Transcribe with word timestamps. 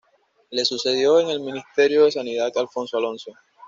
Le 0.49 0.65
sucedió 0.65 1.19
en 1.19 1.29
el 1.29 1.41
Ministerio 1.41 2.05
de 2.05 2.11
Sanidad 2.11 2.51
Alfonso 2.55 2.97
Alonso. 2.97 3.33